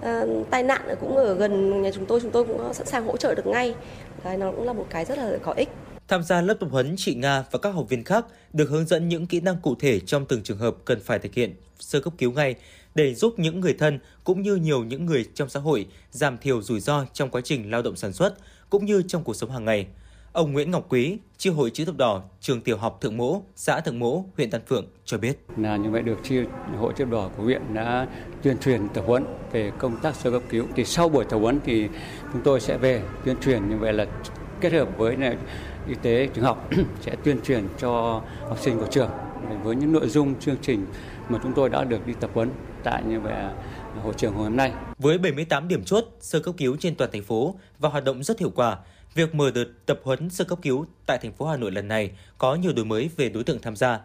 [0.00, 3.16] uh, tai nạn cũng ở gần nhà chúng tôi chúng tôi cũng sẵn sàng hỗ
[3.16, 3.74] trợ được ngay
[4.24, 5.68] cái nó cũng là một cái rất là có ích
[6.08, 9.08] Tham gia lớp tập huấn, chị Nga và các học viên khác được hướng dẫn
[9.08, 12.12] những kỹ năng cụ thể trong từng trường hợp cần phải thực hiện sơ cấp
[12.18, 12.54] cứu ngay
[12.94, 16.62] để giúp những người thân cũng như nhiều những người trong xã hội giảm thiểu
[16.62, 18.34] rủi ro trong quá trình lao động sản xuất
[18.70, 19.86] cũng như trong cuộc sống hàng ngày.
[20.32, 23.80] Ông Nguyễn Ngọc Quý, chi hội chữ thập đỏ, trường tiểu học Thượng Mỗ, xã
[23.80, 25.38] Thượng Mỗ, huyện Đan Phượng cho biết.
[25.56, 26.36] Là như vậy được chi
[26.78, 28.06] hội chữ thập đỏ của huyện đã
[28.42, 30.66] tuyên truyền tập huấn về công tác sơ cấp cứu.
[30.76, 31.88] Thì sau buổi tập huấn thì
[32.32, 34.06] chúng tôi sẽ về tuyên truyền như vậy là
[34.60, 35.36] kết hợp với này,
[35.88, 39.10] y tế trường học sẽ tuyên truyền cho học sinh của trường
[39.62, 40.86] với những nội dung chương trình
[41.28, 42.50] mà chúng tôi đã được đi tập huấn
[42.84, 43.34] tại như vậy
[44.02, 44.72] hội trường hôm nay.
[44.98, 48.38] Với 78 điểm chốt sơ cấp cứu trên toàn thành phố và hoạt động rất
[48.38, 48.78] hiệu quả,
[49.14, 52.10] Việc mở đợt tập huấn sơ cấp cứu tại thành phố Hà Nội lần này
[52.38, 54.00] có nhiều đổi mới về đối tượng tham gia.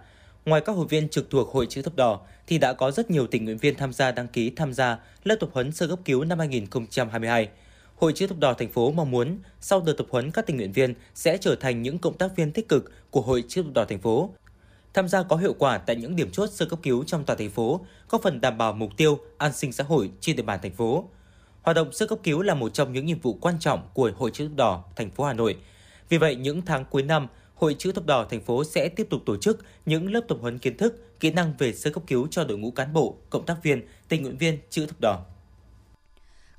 [0.45, 3.27] Ngoài các hội viên trực thuộc Hội chữ thập đỏ thì đã có rất nhiều
[3.27, 6.23] tình nguyện viên tham gia đăng ký tham gia lớp tập huấn sơ cấp cứu
[6.23, 7.49] năm 2022.
[7.95, 10.71] Hội chữ thập đỏ thành phố mong muốn sau đợt tập huấn các tình nguyện
[10.71, 13.85] viên sẽ trở thành những cộng tác viên tích cực của Hội chữ thập đỏ
[13.85, 14.29] thành phố,
[14.93, 17.49] tham gia có hiệu quả tại những điểm chốt sơ cấp cứu trong toàn thành
[17.49, 20.73] phố, góp phần đảm bảo mục tiêu an sinh xã hội trên địa bàn thành
[20.73, 21.05] phố.
[21.65, 24.31] Hoạt động sơ cấp cứu là một trong những nhiệm vụ quan trọng của Hội
[24.31, 25.57] chữ thập đỏ thành phố Hà Nội.
[26.09, 29.21] Vì vậy, những tháng cuối năm, Hội chữ thập đỏ thành phố sẽ tiếp tục
[29.25, 32.43] tổ chức những lớp tập huấn kiến thức, kỹ năng về sơ cấp cứu cho
[32.43, 35.19] đội ngũ cán bộ, cộng tác viên, tình nguyện viên chữ thập đỏ.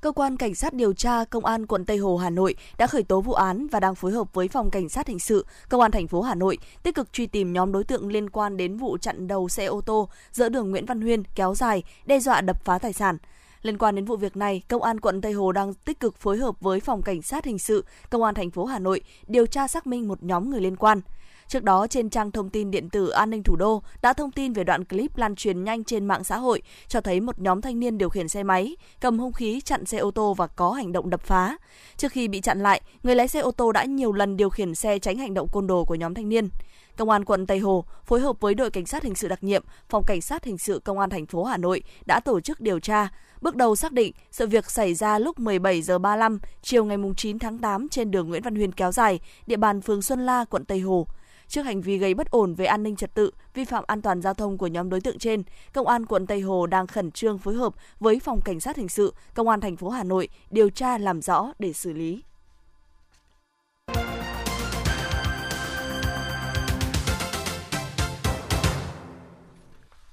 [0.01, 3.03] Cơ quan Cảnh sát điều tra Công an quận Tây Hồ Hà Nội đã khởi
[3.03, 5.91] tố vụ án và đang phối hợp với Phòng Cảnh sát Hình sự Công an
[5.91, 8.97] thành phố Hà Nội tích cực truy tìm nhóm đối tượng liên quan đến vụ
[8.97, 12.65] chặn đầu xe ô tô giữa đường Nguyễn Văn Huyên kéo dài, đe dọa đập
[12.65, 13.17] phá tài sản.
[13.61, 16.37] Liên quan đến vụ việc này, Công an quận Tây Hồ đang tích cực phối
[16.37, 19.67] hợp với Phòng Cảnh sát Hình sự, Công an thành phố Hà Nội điều tra
[19.67, 21.01] xác minh một nhóm người liên quan.
[21.47, 24.53] Trước đó, trên trang thông tin điện tử An ninh Thủ đô đã thông tin
[24.53, 27.79] về đoạn clip lan truyền nhanh trên mạng xã hội cho thấy một nhóm thanh
[27.79, 30.91] niên điều khiển xe máy, cầm hung khí chặn xe ô tô và có hành
[30.91, 31.57] động đập phá.
[31.97, 34.75] Trước khi bị chặn lại, người lái xe ô tô đã nhiều lần điều khiển
[34.75, 36.49] xe tránh hành động côn đồ của nhóm thanh niên.
[36.97, 39.63] Công an quận Tây Hồ phối hợp với đội cảnh sát hình sự đặc nhiệm,
[39.89, 42.79] phòng cảnh sát hình sự công an thành phố Hà Nội đã tổ chức điều
[42.79, 43.09] tra,
[43.41, 47.39] Bước đầu xác định sự việc xảy ra lúc 17 giờ 35 chiều ngày 9
[47.39, 50.65] tháng 8 trên đường Nguyễn Văn Huyền kéo dài, địa bàn phường Xuân La, quận
[50.65, 51.07] Tây Hồ.
[51.47, 54.21] Trước hành vi gây bất ổn về an ninh trật tự, vi phạm an toàn
[54.21, 57.37] giao thông của nhóm đối tượng trên, Công an quận Tây Hồ đang khẩn trương
[57.37, 60.69] phối hợp với Phòng Cảnh sát Hình sự, Công an thành phố Hà Nội điều
[60.69, 62.23] tra làm rõ để xử lý.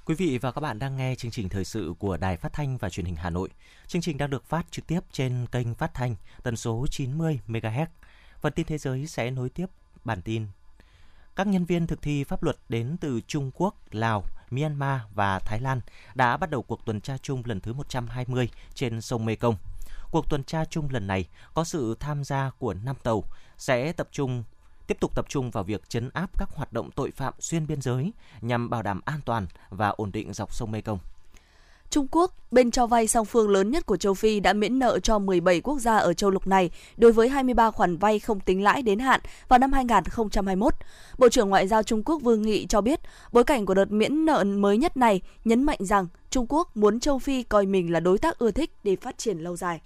[0.07, 2.77] Quý vị và các bạn đang nghe chương trình thời sự của Đài Phát thanh
[2.77, 3.49] và Truyền hình Hà Nội.
[3.87, 7.87] Chương trình đang được phát trực tiếp trên kênh phát thanh tần số 90 MHz.
[8.41, 9.67] Phần tin thế giới sẽ nối tiếp
[10.05, 10.47] bản tin.
[11.37, 15.61] Các nhân viên thực thi pháp luật đến từ Trung Quốc, Lào, Myanmar và Thái
[15.61, 15.81] Lan
[16.15, 19.57] đã bắt đầu cuộc tuần tra chung lần thứ 120 trên sông Mekong.
[20.11, 23.25] Cuộc tuần tra chung lần này có sự tham gia của 5 tàu
[23.59, 24.45] sẽ tập trung
[24.87, 27.81] tiếp tục tập trung vào việc chấn áp các hoạt động tội phạm xuyên biên
[27.81, 30.99] giới nhằm bảo đảm an toàn và ổn định dọc sông Mekong.
[31.91, 34.99] Trung Quốc, bên cho vay song phương lớn nhất của châu Phi đã miễn nợ
[35.03, 38.63] cho 17 quốc gia ở châu lục này đối với 23 khoản vay không tính
[38.63, 40.75] lãi đến hạn vào năm 2021.
[41.19, 43.01] Bộ trưởng Ngoại giao Trung Quốc Vương Nghị cho biết,
[43.33, 47.01] bối cảnh của đợt miễn nợ mới nhất này nhấn mạnh rằng Trung Quốc muốn
[47.01, 49.81] châu Phi coi mình là đối tác ưa thích để phát triển lâu dài.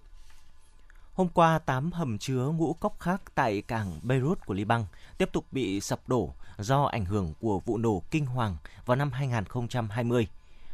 [1.18, 4.84] Hôm qua, 8 hầm chứa ngũ cốc khác tại cảng Beirut của Liban
[5.18, 9.12] tiếp tục bị sập đổ do ảnh hưởng của vụ nổ kinh hoàng vào năm
[9.12, 10.26] 2020.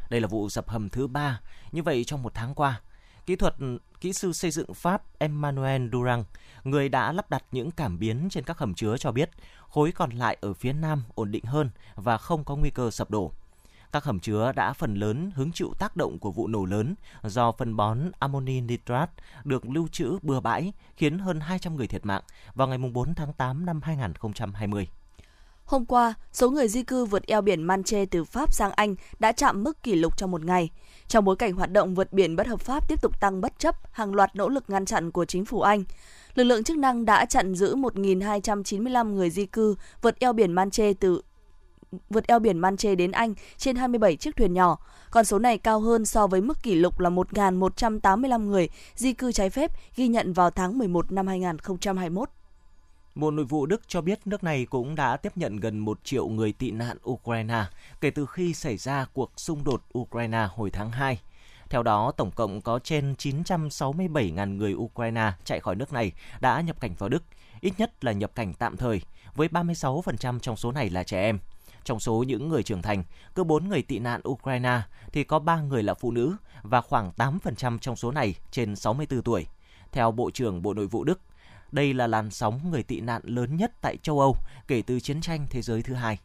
[0.09, 1.39] Đây là vụ sập hầm thứ ba
[1.71, 2.81] như vậy trong một tháng qua.
[3.25, 3.55] Kỹ thuật
[4.01, 6.23] kỹ sư xây dựng Pháp Emmanuel Durang,
[6.63, 9.29] người đã lắp đặt những cảm biến trên các hầm chứa cho biết
[9.69, 13.11] khối còn lại ở phía nam ổn định hơn và không có nguy cơ sập
[13.11, 13.31] đổ.
[13.95, 17.51] Các hầm chứa đã phần lớn hứng chịu tác động của vụ nổ lớn do
[17.51, 19.09] phân bón amoni nitrat
[19.43, 22.21] được lưu trữ bừa bãi khiến hơn 200 người thiệt mạng
[22.55, 24.87] vào ngày 4 tháng 8 năm 2020.
[25.65, 29.31] Hôm qua, số người di cư vượt eo biển Manche từ Pháp sang Anh đã
[29.31, 30.69] chạm mức kỷ lục trong một ngày.
[31.07, 33.75] Trong bối cảnh hoạt động vượt biển bất hợp pháp tiếp tục tăng bất chấp
[33.91, 35.83] hàng loạt nỗ lực ngăn chặn của chính phủ Anh,
[36.35, 40.93] lực lượng chức năng đã chặn giữ 1.295 người di cư vượt eo biển Manche
[40.93, 41.21] từ
[42.09, 44.77] vượt eo biển Manche đến Anh trên 27 chiếc thuyền nhỏ.
[45.11, 49.31] Con số này cao hơn so với mức kỷ lục là 1.185 người di cư
[49.31, 52.29] trái phép ghi nhận vào tháng 11 năm 2021.
[53.15, 56.27] Bộ Nội vụ Đức cho biết nước này cũng đã tiếp nhận gần 1 triệu
[56.27, 57.63] người tị nạn Ukraine
[58.01, 61.19] kể từ khi xảy ra cuộc xung đột Ukraine hồi tháng 2.
[61.69, 66.79] Theo đó, tổng cộng có trên 967.000 người Ukraine chạy khỏi nước này đã nhập
[66.79, 67.23] cảnh vào Đức,
[67.61, 69.01] ít nhất là nhập cảnh tạm thời,
[69.35, 71.39] với 36% trong số này là trẻ em.
[71.85, 73.03] Trong số những người trưởng thành,
[73.35, 74.81] cứ 4 người tị nạn Ukraine
[75.13, 79.21] thì có 3 người là phụ nữ và khoảng 8% trong số này trên 64
[79.21, 79.45] tuổi.
[79.91, 81.19] Theo Bộ trưởng Bộ Nội vụ Đức,
[81.71, 84.35] đây là làn sóng người tị nạn lớn nhất tại châu Âu
[84.67, 86.19] kể từ chiến tranh thế giới thứ hai.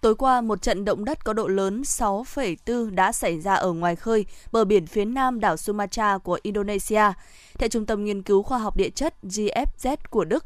[0.00, 3.96] Tối qua, một trận động đất có độ lớn 6,4 đã xảy ra ở ngoài
[3.96, 7.02] khơi, bờ biển phía nam đảo Sumatra của Indonesia.
[7.58, 10.44] Theo Trung tâm Nghiên cứu Khoa học Địa chất GFZ của Đức,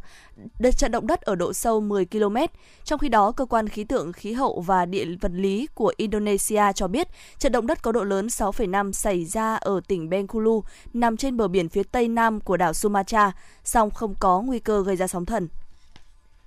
[0.76, 2.36] trận động đất ở độ sâu 10 km.
[2.84, 6.72] Trong khi đó, Cơ quan Khí tượng Khí hậu và Địa vật lý của Indonesia
[6.74, 10.64] cho biết trận động đất có độ lớn 6,5 xảy ra ở tỉnh Bengkulu,
[10.94, 13.32] nằm trên bờ biển phía tây nam của đảo Sumatra,
[13.64, 15.48] song không có nguy cơ gây ra sóng thần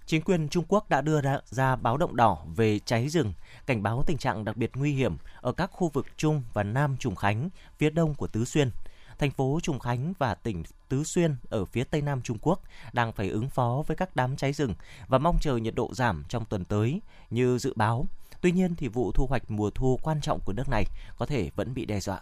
[0.08, 3.34] chính quyền Trung Quốc đã đưa ra, ra báo động đỏ về cháy rừng,
[3.66, 6.98] cảnh báo tình trạng đặc biệt nguy hiểm ở các khu vực Trung và Nam
[6.98, 8.72] Trùng Khánh, phía đông của Tứ Xuyên.
[9.20, 12.62] Thành phố Trùng Khánh và tỉnh Tứ Xuyên ở phía tây nam Trung Quốc
[12.94, 14.74] đang phải ứng phó với các đám cháy rừng
[15.08, 18.06] và mong chờ nhiệt độ giảm trong tuần tới như dự báo.
[18.42, 20.84] Tuy nhiên thì vụ thu hoạch mùa thu quan trọng của nước này
[21.18, 22.22] có thể vẫn bị đe dọa.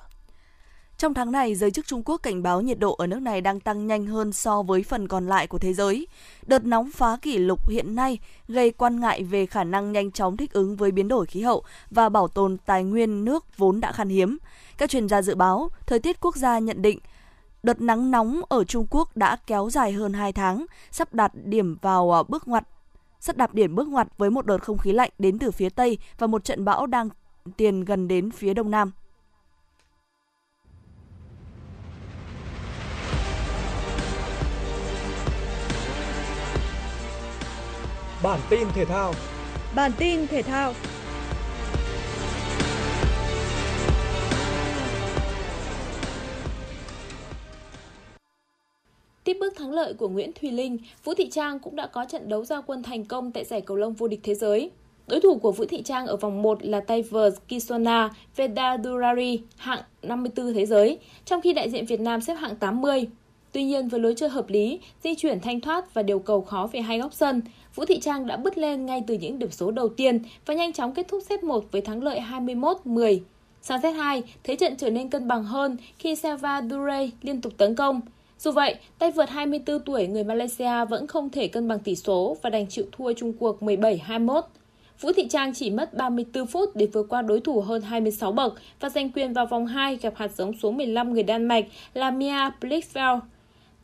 [1.05, 3.59] Trong tháng này, giới chức Trung Quốc cảnh báo nhiệt độ ở nước này đang
[3.59, 6.07] tăng nhanh hơn so với phần còn lại của thế giới.
[6.45, 10.37] Đợt nóng phá kỷ lục hiện nay gây quan ngại về khả năng nhanh chóng
[10.37, 13.91] thích ứng với biến đổi khí hậu và bảo tồn tài nguyên nước vốn đã
[13.91, 14.37] khan hiếm.
[14.77, 16.99] Các chuyên gia dự báo, thời tiết quốc gia nhận định
[17.63, 21.77] đợt nắng nóng ở Trung Quốc đã kéo dài hơn 2 tháng, sắp đạt điểm
[21.81, 22.63] vào à, bước ngoặt
[23.19, 25.97] sắp đạt điểm bước ngoặt với một đợt không khí lạnh đến từ phía Tây
[26.17, 27.09] và một trận bão đang
[27.57, 28.91] tiền gần đến phía Đông Nam.
[38.25, 39.13] Bản tin thể thao.
[39.75, 40.73] Bản tin thể thao.
[49.23, 52.29] Tiếp bước thắng lợi của Nguyễn Thùy Linh, Vũ Thị Trang cũng đã có trận
[52.29, 54.71] đấu giao quân thành công tại giải cầu lông vô địch thế giới.
[55.07, 59.81] Đối thủ của Vũ Thị Trang ở vòng 1 là tay vợt Kisona Vedadurari, hạng
[60.01, 63.07] 54 thế giới, trong khi đại diện Việt Nam xếp hạng 80.
[63.51, 66.69] Tuy nhiên với lối chơi hợp lý, di chuyển thanh thoát và điều cầu khó
[66.71, 67.41] về hai góc sân,
[67.75, 70.73] Vũ Thị Trang đã bứt lên ngay từ những điểm số đầu tiên và nhanh
[70.73, 73.19] chóng kết thúc set 1 với thắng lợi 21-10.
[73.61, 77.53] Sang set 2, thế trận trở nên cân bằng hơn khi Selva Dure liên tục
[77.57, 78.01] tấn công.
[78.39, 82.38] Dù vậy, tay vợt 24 tuổi người Malaysia vẫn không thể cân bằng tỷ số
[82.41, 84.41] và đành chịu thua Chung cuộc 17-21.
[85.01, 88.53] Vũ Thị Trang chỉ mất 34 phút để vượt qua đối thủ hơn 26 bậc
[88.79, 92.11] và giành quyền vào vòng 2 gặp hạt giống số 15 người Đan Mạch là
[92.11, 93.19] Mia Blichfeld.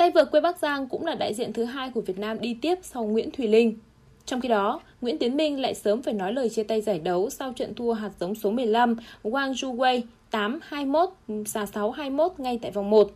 [0.02, 2.58] Tay vợt quê Bắc Giang cũng là đại diện thứ hai của Việt Nam đi
[2.62, 3.78] tiếp sau Nguyễn Thùy Linh.
[4.26, 7.30] Trong khi đó, Nguyễn Tiến Minh lại sớm phải nói lời chia tay giải đấu
[7.30, 13.12] sau trận thua hạt giống số 15 Wang Zhuwei 8-21, 6-21 ngay tại vòng 1.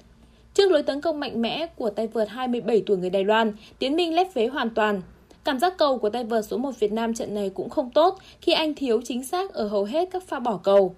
[0.54, 3.96] Trước lối tấn công mạnh mẽ của tay vợt 27 tuổi người Đài Loan, Tiến
[3.96, 5.02] Minh lép vế hoàn toàn.
[5.44, 8.20] Cảm giác cầu của tay vợt số 1 Việt Nam trận này cũng không tốt
[8.42, 10.96] khi anh thiếu chính xác ở hầu hết các pha bỏ cầu.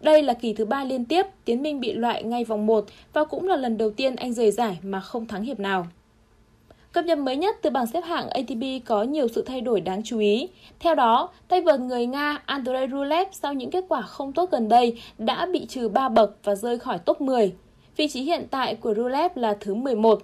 [0.00, 3.24] Đây là kỳ thứ ba liên tiếp Tiến Minh bị loại ngay vòng 1 và
[3.24, 5.86] cũng là lần đầu tiên anh rời giải mà không thắng hiệp nào.
[6.92, 10.02] Cập nhật mới nhất từ bảng xếp hạng ATP có nhiều sự thay đổi đáng
[10.04, 10.48] chú ý.
[10.80, 14.68] Theo đó, tay vợt người Nga Andrei Rublev sau những kết quả không tốt gần
[14.68, 17.52] đây đã bị trừ 3 bậc và rơi khỏi top 10.
[17.96, 20.22] Vị trí hiện tại của Rublev là thứ 11.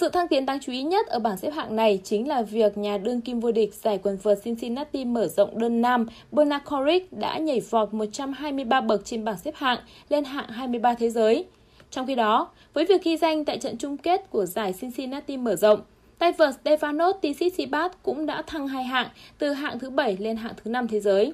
[0.00, 2.78] Sự thăng tiến đáng chú ý nhất ở bảng xếp hạng này chính là việc
[2.78, 7.12] nhà đương kim vô địch giải quần vợt Cincinnati mở rộng đơn nam Bernard Koric
[7.12, 11.44] đã nhảy vọt 123 bậc trên bảng xếp hạng lên hạng 23 thế giới.
[11.90, 15.56] Trong khi đó, với việc ghi danh tại trận chung kết của giải Cincinnati mở
[15.56, 15.80] rộng,
[16.18, 19.08] tay vợt Stefanos Tsitsipas cũng đã thăng hai hạng
[19.38, 21.32] từ hạng thứ 7 lên hạng thứ 5 thế giới.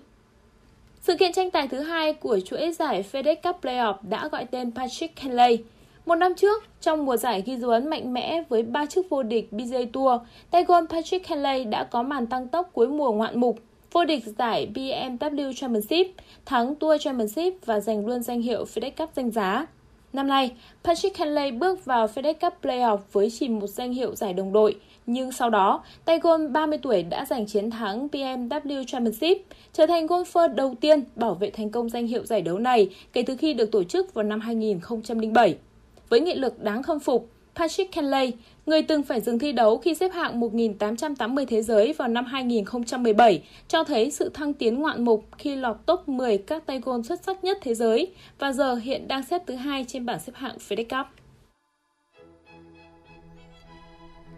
[1.00, 4.72] Sự kiện tranh tài thứ hai của chuỗi giải FedEx Cup Playoff đã gọi tên
[4.74, 5.58] Patrick Henley.
[6.06, 9.22] Một năm trước, trong mùa giải ghi dấu ấn mạnh mẽ với ba chức vô
[9.22, 13.40] địch PGA Tour, tay golf Patrick Henley đã có màn tăng tốc cuối mùa ngoạn
[13.40, 13.58] mục,
[13.92, 16.06] vô địch giải BMW Championship,
[16.44, 19.66] thắng Tour Championship và giành luôn danh hiệu FedEx Cup danh giá.
[20.12, 20.52] Năm nay,
[20.84, 24.76] Patrick Henley bước vào FedEx Cup Playoff với chỉ một danh hiệu giải đồng đội,
[25.06, 29.38] nhưng sau đó, tay golf 30 tuổi đã giành chiến thắng BMW Championship,
[29.72, 33.22] trở thành golfer đầu tiên bảo vệ thành công danh hiệu giải đấu này kể
[33.22, 35.56] từ khi được tổ chức vào năm 2007.
[36.08, 38.32] Với nghị lực đáng khâm phục, Patrick Kenley,
[38.66, 43.42] người từng phải dừng thi đấu khi xếp hạng 1.880 thế giới vào năm 2017,
[43.68, 47.24] cho thấy sự thăng tiến ngoạn mục khi lọt top 10 các tay gôn xuất
[47.24, 50.56] sắc nhất thế giới và giờ hiện đang xếp thứ hai trên bảng xếp hạng
[50.68, 51.06] FedEx Cup.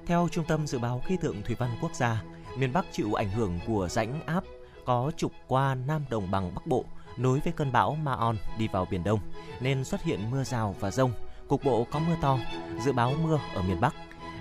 [0.07, 2.23] Theo Trung tâm Dự báo Khí tượng Thủy văn Quốc gia,
[2.59, 4.45] miền Bắc chịu ảnh hưởng của rãnh áp
[4.85, 6.85] có trục qua Nam Đồng bằng Bắc Bộ
[7.17, 9.21] nối với cơn bão Ma-on đi vào Biển Đông,
[9.61, 11.13] nên xuất hiện mưa rào và rông,
[11.49, 12.39] cục bộ có mưa to,
[12.81, 13.95] dự báo mưa ở miền Bắc.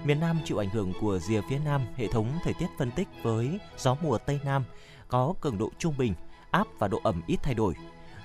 [0.04, 3.08] Miền Nam chịu ảnh hưởng của rìa phía Nam hệ thống thời tiết phân tích
[3.24, 4.64] với gió mùa Tây Nam
[5.08, 6.14] có cường độ trung bình,
[6.52, 7.74] áp và độ ẩm ít thay đổi.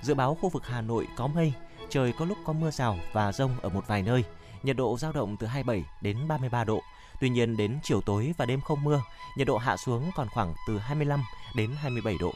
[0.01, 1.53] Dự báo khu vực Hà Nội có mây,
[1.89, 4.23] trời có lúc có mưa rào và rông ở một vài nơi,
[4.63, 6.81] nhiệt độ giao động từ 27 đến 33 độ.
[7.21, 9.01] Tuy nhiên đến chiều tối và đêm không mưa,
[9.37, 11.23] nhiệt độ hạ xuống còn khoảng từ 25
[11.55, 12.33] đến 27 độ.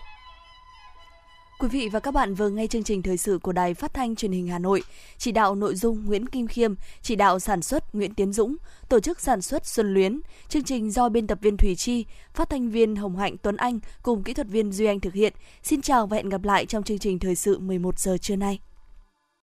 [1.60, 4.16] Quý vị và các bạn vừa nghe chương trình thời sự của Đài Phát thanh
[4.16, 4.84] Truyền hình Hà Nội.
[5.18, 8.56] Chỉ đạo nội dung Nguyễn Kim Khiêm, chỉ đạo sản xuất Nguyễn Tiến Dũng,
[8.90, 10.20] tổ chức sản xuất Xuân Luyến.
[10.50, 13.80] Chương trình do biên tập viên Thủy Chi, phát thanh viên Hồng Hạnh Tuấn Anh
[14.04, 15.34] cùng kỹ thuật viên Duy Anh thực hiện.
[15.64, 18.60] Xin chào và hẹn gặp lại trong chương trình thời sự 11 giờ trưa nay.